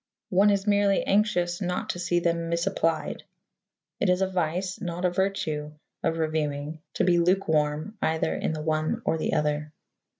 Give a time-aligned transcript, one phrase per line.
[0.31, 3.21] One is merely anxious not to see them misapplied.
[3.99, 8.63] It is a vice, not a virtue, of reviewing to be lukewarm either in the
[8.63, 9.71] one or the other.